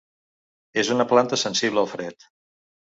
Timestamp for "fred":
1.97-2.31